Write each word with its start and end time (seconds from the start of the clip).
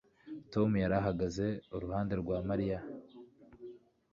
Tom 0.53 0.69
yari 0.83 0.95
ahagaze 1.01 1.45
iruhande 1.75 2.13
rwa 2.21 2.37
Mariya 2.49 2.79